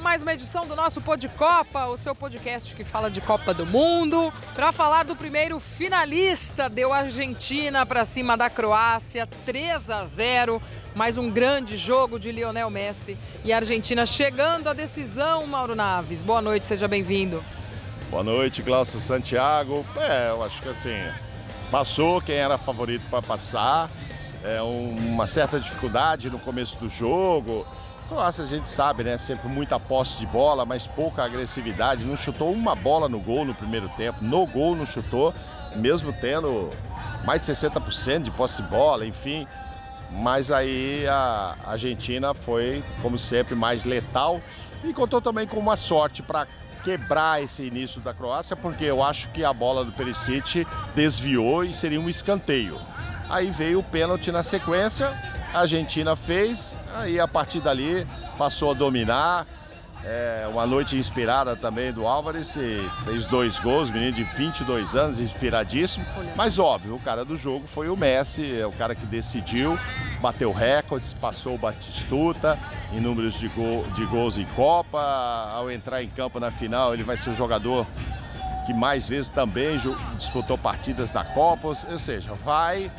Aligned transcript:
com 0.00 0.04
mais 0.04 0.22
uma 0.22 0.32
edição 0.32 0.66
do 0.66 0.74
nosso 0.74 0.98
Pod 1.02 1.28
Copa, 1.28 1.84
o 1.86 1.96
seu 1.96 2.14
podcast 2.14 2.74
que 2.74 2.82
fala 2.82 3.10
de 3.10 3.20
Copa 3.20 3.52
do 3.52 3.66
Mundo, 3.66 4.32
para 4.54 4.72
falar 4.72 5.04
do 5.04 5.14
primeiro 5.14 5.60
finalista. 5.60 6.70
Deu 6.70 6.90
Argentina 6.90 7.84
para 7.84 8.06
cima 8.06 8.34
da 8.34 8.48
Croácia, 8.48 9.28
3 9.44 9.90
a 9.90 10.06
0. 10.06 10.62
Mais 10.94 11.18
um 11.18 11.30
grande 11.30 11.76
jogo 11.76 12.18
de 12.18 12.32
Lionel 12.32 12.70
Messi 12.70 13.18
e 13.44 13.52
a 13.52 13.56
Argentina 13.56 14.06
chegando 14.06 14.68
à 14.68 14.72
decisão, 14.72 15.46
Mauro 15.46 15.74
Naves. 15.74 16.22
Boa 16.22 16.40
noite, 16.40 16.64
seja 16.64 16.88
bem-vindo. 16.88 17.44
Boa 18.10 18.22
noite, 18.22 18.62
Glaucio 18.62 18.98
Santiago. 18.98 19.84
É, 19.96 20.30
eu 20.30 20.42
acho 20.42 20.62
que 20.62 20.68
assim, 20.70 20.96
passou 21.70 22.22
quem 22.22 22.36
era 22.36 22.56
favorito 22.56 23.06
para 23.10 23.20
passar. 23.20 23.90
É 24.42 24.62
uma 24.62 25.26
certa 25.26 25.60
dificuldade 25.60 26.30
no 26.30 26.38
começo 26.38 26.78
do 26.78 26.88
jogo. 26.88 27.66
Croácia 28.10 28.42
a 28.42 28.46
gente 28.48 28.68
sabe, 28.68 29.04
né? 29.04 29.16
Sempre 29.16 29.46
muita 29.48 29.78
posse 29.78 30.18
de 30.18 30.26
bola, 30.26 30.66
mas 30.66 30.84
pouca 30.84 31.22
agressividade. 31.22 32.04
Não 32.04 32.16
chutou 32.16 32.52
uma 32.52 32.74
bola 32.74 33.08
no 33.08 33.20
gol 33.20 33.44
no 33.44 33.54
primeiro 33.54 33.88
tempo. 33.90 34.18
No 34.20 34.44
gol 34.48 34.74
não 34.74 34.84
chutou, 34.84 35.32
mesmo 35.76 36.12
tendo 36.12 36.70
mais 37.24 37.46
de 37.46 37.52
60% 37.52 38.22
de 38.22 38.30
posse 38.32 38.60
de 38.60 38.68
bola, 38.68 39.06
enfim. 39.06 39.46
Mas 40.10 40.50
aí 40.50 41.06
a 41.06 41.54
Argentina 41.64 42.34
foi, 42.34 42.82
como 43.00 43.16
sempre, 43.16 43.54
mais 43.54 43.84
letal 43.84 44.40
e 44.82 44.92
contou 44.92 45.22
também 45.22 45.46
com 45.46 45.60
uma 45.60 45.76
sorte 45.76 46.20
para 46.20 46.48
quebrar 46.82 47.40
esse 47.40 47.62
início 47.62 48.00
da 48.00 48.12
Croácia, 48.12 48.56
porque 48.56 48.86
eu 48.86 49.04
acho 49.04 49.28
que 49.28 49.44
a 49.44 49.52
bola 49.52 49.84
do 49.84 49.92
Perisic 49.92 50.66
desviou 50.96 51.62
e 51.62 51.72
seria 51.72 52.00
um 52.00 52.08
escanteio. 52.08 52.80
Aí 53.28 53.52
veio 53.52 53.78
o 53.78 53.84
pênalti 53.84 54.32
na 54.32 54.42
sequência, 54.42 55.16
a 55.52 55.60
Argentina 55.60 56.16
fez, 56.16 56.78
aí 56.94 57.18
a 57.18 57.28
partir 57.28 57.60
dali 57.60 58.06
passou 58.38 58.70
a 58.70 58.74
dominar. 58.74 59.46
É, 60.02 60.48
uma 60.50 60.66
noite 60.66 60.96
inspirada 60.96 61.54
também 61.54 61.92
do 61.92 62.06
Álvares, 62.06 62.56
fez 63.04 63.26
dois 63.26 63.58
gols, 63.58 63.90
menino 63.90 64.12
de 64.12 64.24
22 64.24 64.96
anos, 64.96 65.20
inspiradíssimo. 65.20 66.06
Mas 66.34 66.58
óbvio, 66.58 66.94
o 66.94 67.00
cara 67.00 67.22
do 67.22 67.36
jogo 67.36 67.66
foi 67.66 67.90
o 67.90 67.96
Messi, 67.96 68.58
é 68.58 68.66
o 68.66 68.72
cara 68.72 68.94
que 68.94 69.04
decidiu, 69.04 69.78
bateu 70.22 70.52
recordes, 70.52 71.12
passou 71.12 71.54
o 71.54 71.58
Batistuta 71.58 72.58
em 72.94 73.00
números 73.00 73.34
de, 73.34 73.48
gol, 73.48 73.84
de 73.94 74.06
gols 74.06 74.38
em 74.38 74.46
Copa. 74.56 74.98
Ao 75.52 75.70
entrar 75.70 76.02
em 76.02 76.08
campo 76.08 76.40
na 76.40 76.50
final, 76.50 76.94
ele 76.94 77.04
vai 77.04 77.18
ser 77.18 77.30
o 77.30 77.34
jogador 77.34 77.86
que 78.64 78.72
mais 78.72 79.06
vezes 79.06 79.28
também 79.28 79.76
disputou 80.16 80.56
partidas 80.56 81.10
da 81.10 81.24
Copa, 81.24 81.68
ou 81.68 81.98
seja, 81.98 82.32
vai 82.34 82.90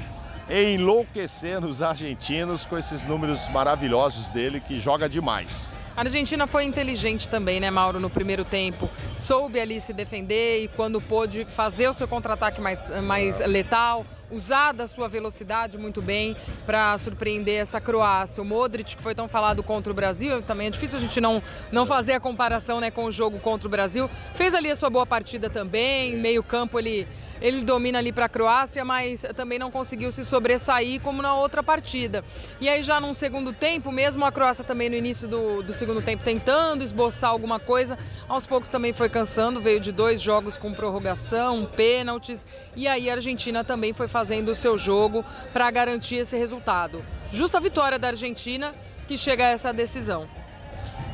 enlouquecendo 0.51 1.67
os 1.67 1.81
argentinos 1.81 2.65
com 2.65 2.77
esses 2.77 3.05
números 3.05 3.47
maravilhosos 3.47 4.27
dele 4.27 4.59
que 4.59 4.79
joga 4.79 5.07
demais. 5.07 5.71
A 5.95 6.01
Argentina 6.01 6.47
foi 6.47 6.63
inteligente 6.63 7.29
também, 7.29 7.59
né, 7.59 7.69
Mauro, 7.69 7.99
no 7.99 8.09
primeiro 8.09 8.43
tempo. 8.43 8.89
Soube 9.21 9.59
ali 9.59 9.79
se 9.79 9.93
defender 9.93 10.63
e 10.63 10.67
quando 10.67 10.99
pôde 10.99 11.45
fazer 11.45 11.87
o 11.87 11.93
seu 11.93 12.07
contra-ataque 12.07 12.59
mais, 12.59 12.89
mais 13.03 13.39
letal, 13.41 14.03
usar 14.31 14.71
da 14.71 14.87
sua 14.87 15.07
velocidade 15.07 15.77
muito 15.77 16.01
bem 16.01 16.35
para 16.65 16.97
surpreender 16.97 17.61
essa 17.61 17.79
Croácia. 17.79 18.41
O 18.41 18.45
Modric, 18.45 18.95
que 18.95 19.03
foi 19.03 19.13
tão 19.13 19.27
falado 19.27 19.61
contra 19.61 19.91
o 19.91 19.95
Brasil, 19.95 20.41
também 20.41 20.65
é 20.65 20.69
difícil 20.71 20.97
a 20.97 21.01
gente 21.01 21.21
não, 21.21 21.39
não 21.71 21.85
fazer 21.85 22.13
a 22.13 22.19
comparação 22.19 22.79
né, 22.79 22.89
com 22.89 23.05
o 23.05 23.11
jogo 23.11 23.39
contra 23.39 23.67
o 23.67 23.71
Brasil. 23.71 24.09
Fez 24.33 24.55
ali 24.55 24.71
a 24.71 24.75
sua 24.75 24.89
boa 24.89 25.05
partida 25.05 25.51
também, 25.51 26.17
meio 26.17 26.41
campo 26.41 26.79
ele 26.79 27.07
ele 27.41 27.63
domina 27.63 27.97
ali 27.97 28.11
para 28.13 28.25
a 28.25 28.29
Croácia, 28.29 28.85
mas 28.85 29.25
também 29.35 29.57
não 29.57 29.71
conseguiu 29.71 30.11
se 30.11 30.23
sobressair 30.23 31.01
como 31.01 31.23
na 31.23 31.33
outra 31.33 31.63
partida. 31.63 32.23
E 32.59 32.69
aí 32.69 32.83
já 32.83 32.99
num 32.99 33.15
segundo 33.15 33.51
tempo, 33.51 33.91
mesmo 33.91 34.23
a 34.23 34.31
Croácia 34.31 34.63
também 34.63 34.89
no 34.89 34.95
início 34.95 35.27
do, 35.27 35.63
do 35.63 35.73
segundo 35.73 36.03
tempo 36.03 36.23
tentando 36.23 36.83
esboçar 36.83 37.31
alguma 37.31 37.59
coisa, 37.59 37.97
aos 38.29 38.45
poucos 38.45 38.69
também 38.69 38.93
foi 38.93 39.09
cansando, 39.11 39.61
veio 39.61 39.79
de 39.79 39.91
dois 39.91 40.21
jogos 40.21 40.57
com 40.57 40.73
prorrogação, 40.73 41.65
pênaltis, 41.65 42.45
e 42.75 42.87
aí 42.87 43.09
a 43.09 43.13
Argentina 43.13 43.63
também 43.63 43.93
foi 43.93 44.07
fazendo 44.07 44.49
o 44.49 44.55
seu 44.55 44.77
jogo 44.77 45.23
para 45.53 45.69
garantir 45.69 46.15
esse 46.15 46.35
resultado. 46.37 47.03
Justa 47.31 47.59
vitória 47.59 47.99
da 47.99 48.07
Argentina 48.07 48.73
que 49.07 49.17
chega 49.17 49.45
a 49.45 49.49
essa 49.49 49.71
decisão. 49.71 50.27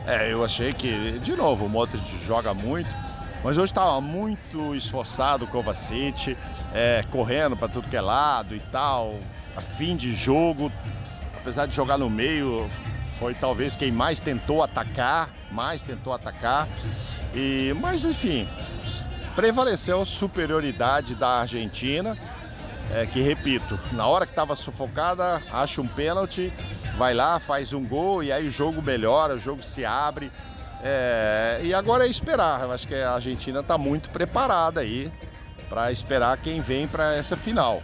É, 0.05 0.31
eu 0.31 0.45
achei 0.45 0.71
que, 0.71 1.19
de 1.19 1.35
novo, 1.35 1.65
o 1.65 1.69
Modric 1.69 2.05
joga 2.25 2.53
muito, 2.53 2.89
mas 3.43 3.57
hoje 3.57 3.71
estava 3.71 3.99
muito 3.99 4.73
esforçado 4.75 5.45
o 5.45 5.47
Kovacic, 5.47 6.37
é, 6.73 7.03
correndo 7.11 7.57
para 7.57 7.67
tudo 7.67 7.89
que 7.89 7.97
é 7.97 8.01
lado 8.01 8.55
e 8.55 8.59
tal, 8.71 9.19
a 9.55 9.61
fim 9.61 9.95
de 9.95 10.13
jogo, 10.13 10.71
apesar 11.35 11.65
de 11.65 11.75
jogar 11.75 11.97
no 11.97 12.09
meio, 12.09 12.69
foi 13.19 13.33
talvez 13.33 13.75
quem 13.75 13.91
mais 13.91 14.19
tentou 14.19 14.63
atacar, 14.63 15.29
mais 15.51 15.83
tentou 15.83 16.13
atacar. 16.13 16.67
E, 17.33 17.73
mas 17.79 18.05
enfim, 18.05 18.47
prevaleceu 19.35 20.01
a 20.01 20.05
superioridade 20.05 21.15
da 21.15 21.41
Argentina, 21.41 22.17
é, 22.91 23.05
que 23.05 23.21
repito, 23.21 23.79
na 23.91 24.07
hora 24.07 24.25
que 24.25 24.31
estava 24.31 24.55
sufocada, 24.55 25.41
acha 25.51 25.81
um 25.81 25.87
pênalti, 25.87 26.53
vai 26.97 27.13
lá, 27.13 27.39
faz 27.39 27.73
um 27.73 27.85
gol 27.85 28.23
e 28.23 28.31
aí 28.31 28.47
o 28.47 28.51
jogo 28.51 28.81
melhora, 28.81 29.35
o 29.35 29.39
jogo 29.39 29.61
se 29.61 29.83
abre. 29.83 30.31
É, 30.83 31.59
e 31.63 31.73
agora 31.73 32.05
é 32.05 32.09
esperar. 32.09 32.61
Eu 32.61 32.71
acho 32.71 32.87
que 32.87 32.95
a 32.95 33.13
Argentina 33.13 33.59
está 33.59 33.77
muito 33.77 34.09
preparada 34.09 34.79
aí 34.79 35.11
para 35.67 35.91
esperar 35.91 36.37
quem 36.37 36.61
vem 36.61 36.87
para 36.87 37.15
essa 37.15 37.35
final. 37.35 37.81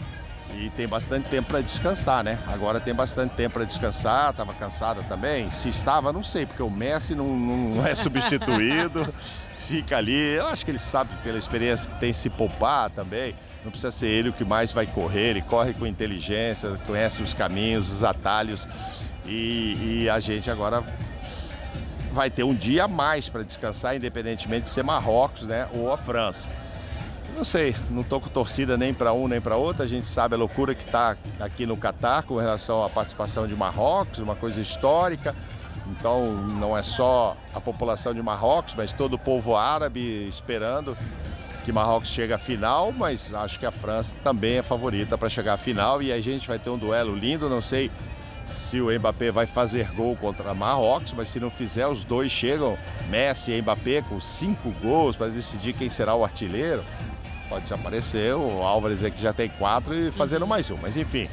E 0.52 0.70
tem 0.72 0.88
bastante 0.88 1.30
tempo 1.30 1.50
para 1.50 1.62
descansar, 1.62 2.24
né? 2.24 2.38
Agora 2.48 2.80
tem 2.80 2.94
bastante 2.94 3.34
tempo 3.36 3.56
para 3.56 3.64
descansar. 3.64 4.32
Estava 4.32 4.54
cansada 4.54 5.02
também. 5.04 5.52
Se 5.52 5.70
estava, 5.70 6.14
não 6.14 6.24
sei, 6.24 6.46
porque 6.46 6.62
o 6.62 6.70
Messi 6.70 7.16
não, 7.16 7.28
não 7.28 7.86
é 7.86 7.94
substituído. 7.96 9.14
fica 9.68 9.98
ali. 9.98 10.36
Eu 10.36 10.48
acho 10.48 10.64
que 10.64 10.72
ele 10.72 10.80
sabe 10.80 11.10
pela 11.24 11.38
experiência 11.38 11.90
que 11.90 12.00
tem 12.00 12.14
se 12.14 12.30
poupar 12.30 12.90
também. 12.92 13.36
Não 13.64 13.72
precisa 13.72 13.92
ser 13.92 14.08
ele 14.08 14.30
o 14.30 14.34
que 14.34 14.44
mais 14.44 14.72
vai 14.72 14.86
correr. 14.86 15.30
Ele 15.30 15.42
corre 15.42 15.74
com 15.74 15.88
inteligência, 15.88 16.78
conhece 16.86 17.22
os 17.22 17.34
caminhos, 17.34 17.92
os 17.92 18.04
atalhos. 18.04 18.68
E, 19.26 20.04
e 20.04 20.10
a 20.10 20.20
gente 20.20 20.52
agora 20.52 20.84
vai 22.12 22.30
ter 22.30 22.44
um 22.44 22.54
dia 22.54 22.84
a 22.84 22.88
mais 22.88 23.28
para 23.28 23.42
descansar, 23.42 23.96
independentemente 23.96 24.66
de 24.66 24.70
ser 24.70 24.84
Marrocos 24.84 25.48
né, 25.48 25.68
ou 25.74 25.92
a 25.92 25.98
França. 25.98 26.50
Não 27.36 27.44
sei, 27.44 27.76
não 27.90 28.02
estou 28.02 28.22
com 28.22 28.30
torcida 28.30 28.78
nem 28.78 28.94
para 28.94 29.12
um 29.12 29.28
nem 29.28 29.42
para 29.42 29.58
outro. 29.58 29.82
A 29.84 29.88
gente 29.88 30.06
sabe 30.06 30.36
a 30.36 30.38
loucura 30.38 30.76
que 30.76 30.84
está 30.84 31.18
aqui 31.40 31.66
no 31.66 31.76
Catar 31.76 32.24
com 32.24 32.38
relação 32.38 32.84
à 32.84 32.90
participação 32.90 33.48
de 33.48 33.56
Marrocos, 33.56 34.20
uma 34.20 34.36
coisa 34.36 34.62
histórica. 34.62 35.36
Então 35.88 36.32
não 36.34 36.78
é 36.78 36.84
só 36.84 37.36
a 37.54 37.60
população 37.60 38.14
de 38.14 38.22
Marrocos, 38.22 38.76
mas 38.76 38.92
todo 38.92 39.14
o 39.14 39.20
povo 39.20 39.56
árabe 39.56 40.28
esperando 40.28 40.96
que 41.66 41.72
Marrocos 41.72 42.10
chegue 42.10 42.34
à 42.34 42.38
final, 42.38 42.92
mas 42.92 43.34
acho 43.34 43.60
que 43.60 43.66
a 43.66 43.72
França 43.72 44.16
também 44.24 44.58
é 44.58 44.62
favorita 44.62 45.18
para 45.18 45.30
chegar 45.30 45.54
à 45.54 45.58
final 45.58 46.02
e 46.02 46.12
a 46.12 46.22
gente 46.22 46.48
vai 46.48 46.60
ter 46.60 46.70
um 46.70 46.78
duelo 46.78 47.16
lindo, 47.16 47.50
não 47.50 47.62
sei 47.62 47.90
se 48.46 48.82
o 48.82 48.92
Mbappé 48.92 49.32
vai 49.32 49.46
fazer 49.46 49.88
gol 49.94 50.16
contra 50.18 50.54
Marrocos, 50.54 51.14
mas 51.14 51.30
se 51.30 51.40
não 51.40 51.50
fizer, 51.50 51.88
os 51.88 52.04
dois 52.04 52.32
chegam, 52.32 52.78
Messi 53.10 53.52
e 53.52 53.62
Mbappé, 53.62 54.02
com 54.02 54.20
cinco 54.20 54.72
gols 54.82 55.16
para 55.16 55.28
decidir 55.28 55.74
quem 55.74 55.90
será 55.90 56.14
o 56.16 56.24
artilheiro. 56.24 56.84
Pode 57.50 57.72
aparecer 57.74 58.34
o 58.36 58.64
Álvares 58.64 59.04
aqui 59.04 59.22
já 59.22 59.34
tem 59.34 59.50
quatro 59.50 59.94
e 59.94 60.12
fazendo 60.12 60.48
mais 60.48 60.70
um. 60.72 60.78
Mas 60.82 60.98
enfim, 60.98 61.30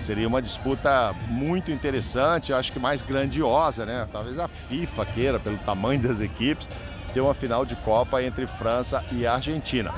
seria 0.00 0.28
uma 0.28 0.40
disputa 0.40 1.14
muito 1.28 1.70
interessante, 1.70 2.52
acho 2.52 2.72
que 2.72 2.78
mais 2.78 3.02
grandiosa, 3.02 3.84
né? 3.84 4.06
Talvez 4.12 4.38
a 4.38 4.48
FIFA 4.48 5.06
queira, 5.06 5.40
pelo 5.40 5.56
tamanho 5.58 6.00
das 6.00 6.20
equipes, 6.20 6.68
ter 7.12 7.20
uma 7.20 7.34
final 7.34 7.64
de 7.64 7.74
Copa 7.76 8.22
entre 8.22 8.46
França 8.46 9.04
e 9.12 9.26
Argentina. 9.26 9.92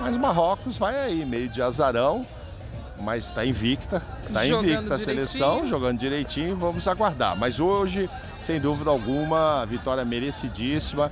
Mas 0.00 0.16
Marrocos 0.16 0.76
vai 0.76 0.94
aí, 0.96 1.24
meio 1.24 1.48
de 1.48 1.62
azarão, 1.62 2.26
mas 3.00 3.26
está 3.26 3.44
invicta, 3.44 4.02
está 4.26 4.46
invicta 4.46 4.94
a 4.94 4.98
seleção, 4.98 5.66
jogando 5.66 5.98
direitinho, 5.98 6.56
vamos 6.56 6.86
aguardar. 6.86 7.36
Mas 7.36 7.60
hoje, 7.60 8.10
sem 8.40 8.60
dúvida 8.60 8.90
alguma, 8.90 9.64
vitória 9.66 10.04
merecidíssima 10.04 11.10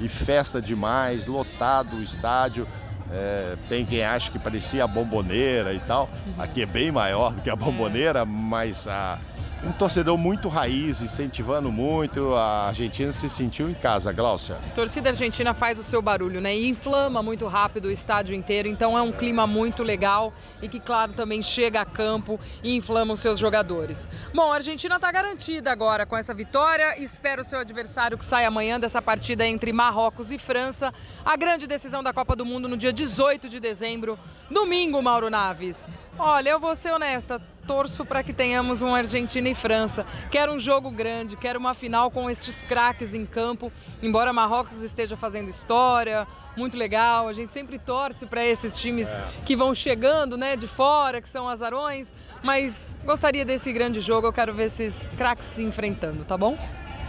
e 0.00 0.08
festa 0.08 0.60
demais, 0.60 1.26
lotado 1.26 1.96
o 1.96 2.02
estádio. 2.02 2.66
É, 3.12 3.56
tem 3.68 3.84
quem 3.86 4.04
acha 4.04 4.30
que 4.30 4.38
parecia 4.38 4.84
a 4.84 4.86
bomboneira 4.86 5.72
e 5.72 5.78
tal. 5.80 6.08
Aqui 6.38 6.62
é 6.62 6.66
bem 6.66 6.90
maior 6.90 7.32
do 7.32 7.40
que 7.40 7.50
a 7.50 7.56
bomboneira, 7.56 8.24
mas 8.24 8.86
a 8.88 9.18
um 9.64 9.72
torcedor 9.72 10.16
muito 10.18 10.48
raiz, 10.48 11.00
incentivando 11.00 11.72
muito. 11.72 12.34
A 12.34 12.68
Argentina 12.68 13.10
se 13.10 13.28
sentiu 13.28 13.68
em 13.68 13.74
casa, 13.74 14.12
Gláucia. 14.12 14.56
A 14.56 14.74
torcida 14.74 15.10
argentina 15.10 15.54
faz 15.54 15.78
o 15.78 15.82
seu 15.82 16.02
barulho, 16.02 16.40
né? 16.40 16.54
E 16.56 16.68
inflama 16.68 17.22
muito 17.22 17.46
rápido 17.46 17.86
o 17.86 17.90
estádio 17.90 18.34
inteiro. 18.34 18.68
Então 18.68 18.96
é 18.96 19.02
um 19.02 19.10
clima 19.10 19.46
muito 19.46 19.82
legal 19.82 20.32
e 20.60 20.68
que, 20.68 20.78
claro, 20.78 21.12
também 21.12 21.42
chega 21.42 21.80
a 21.80 21.84
campo 21.84 22.38
e 22.62 22.76
inflama 22.76 23.14
os 23.14 23.20
seus 23.20 23.38
jogadores. 23.38 24.08
Bom, 24.34 24.52
a 24.52 24.56
Argentina 24.56 24.96
está 24.96 25.10
garantida 25.10 25.72
agora 25.72 26.04
com 26.04 26.16
essa 26.16 26.34
vitória. 26.34 27.00
Espera 27.00 27.40
o 27.40 27.44
seu 27.44 27.58
adversário 27.58 28.18
que 28.18 28.24
sai 28.24 28.44
amanhã 28.44 28.78
dessa 28.78 29.00
partida 29.00 29.46
entre 29.46 29.72
Marrocos 29.72 30.30
e 30.30 30.38
França. 30.38 30.92
A 31.24 31.36
grande 31.36 31.66
decisão 31.66 32.02
da 32.02 32.12
Copa 32.12 32.36
do 32.36 32.44
Mundo 32.44 32.68
no 32.68 32.76
dia 32.76 32.92
18 32.92 33.48
de 33.48 33.58
dezembro, 33.58 34.18
domingo, 34.50 35.02
Mauro 35.02 35.30
Naves. 35.30 35.88
Olha, 36.18 36.50
eu 36.50 36.60
vou 36.60 36.74
ser 36.74 36.92
honesta 36.92 37.40
torço 37.66 38.04
para 38.04 38.22
que 38.22 38.32
tenhamos 38.32 38.80
uma 38.80 38.98
Argentina 38.98 39.48
e 39.48 39.54
França. 39.54 40.06
Quero 40.30 40.52
um 40.52 40.58
jogo 40.58 40.90
grande, 40.90 41.36
quero 41.36 41.58
uma 41.58 41.74
final 41.74 42.10
com 42.10 42.30
esses 42.30 42.62
craques 42.62 43.14
em 43.14 43.26
campo. 43.26 43.72
Embora 44.02 44.32
Marrocos 44.32 44.82
esteja 44.82 45.16
fazendo 45.16 45.50
história, 45.50 46.26
muito 46.56 46.76
legal. 46.76 47.28
A 47.28 47.32
gente 47.32 47.52
sempre 47.52 47.78
torce 47.78 48.24
para 48.26 48.44
esses 48.44 48.78
times 48.78 49.08
é. 49.08 49.24
que 49.44 49.56
vão 49.56 49.74
chegando, 49.74 50.36
né, 50.36 50.56
de 50.56 50.66
fora, 50.66 51.20
que 51.20 51.28
são 51.28 51.48
azarões. 51.48 52.12
Mas 52.42 52.96
gostaria 53.04 53.44
desse 53.44 53.72
grande 53.72 54.00
jogo. 54.00 54.26
Eu 54.26 54.32
quero 54.32 54.52
ver 54.52 54.64
esses 54.64 55.08
craques 55.18 55.46
se 55.46 55.62
enfrentando, 55.62 56.24
tá 56.24 56.36
bom? 56.36 56.56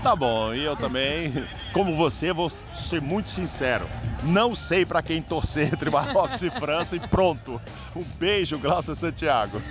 Tá 0.07 0.15
bom, 0.15 0.53
e 0.53 0.63
eu 0.63 0.73
também, 0.73 1.45
como 1.73 1.93
você, 1.93 2.31
vou 2.31 2.49
ser 2.77 3.01
muito 3.01 3.29
sincero. 3.29 3.89
Não 4.23 4.55
sei 4.55 4.85
para 4.85 5.03
quem 5.03 5.21
torcer 5.21 5.67
entre 5.73 5.89
Marrocos 5.89 6.41
e 6.41 6.49
França 6.49 6.95
e 6.95 6.99
pronto. 7.01 7.61
Um 7.93 8.05
beijo, 8.17 8.57
Glaucia 8.57 8.95
Santiago. 8.95 9.61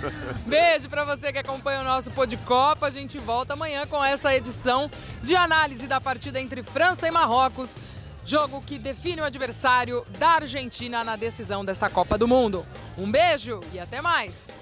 Beijo 0.45 0.87
para 0.89 1.03
você 1.03 1.33
que 1.33 1.39
acompanha 1.39 1.81
o 1.81 1.83
nosso 1.83 2.11
Pô 2.11 2.23
de 2.27 2.37
Copa. 2.37 2.85
A 2.85 2.91
gente 2.91 3.17
volta 3.17 3.53
amanhã 3.53 3.87
com 3.87 4.05
essa 4.05 4.31
edição 4.35 4.91
de 5.23 5.35
análise 5.35 5.87
da 5.87 5.99
partida 5.99 6.39
entre 6.39 6.61
França 6.61 7.07
e 7.07 7.11
Marrocos. 7.11 7.75
Jogo 8.23 8.61
que 8.61 8.77
define 8.77 9.21
o 9.21 9.25
adversário 9.25 10.05
da 10.19 10.33
Argentina 10.33 11.03
na 11.03 11.15
decisão 11.15 11.65
desta 11.65 11.89
Copa 11.89 12.15
do 12.15 12.27
Mundo. 12.27 12.63
Um 12.95 13.09
beijo 13.09 13.59
e 13.73 13.79
até 13.79 14.03
mais! 14.03 14.55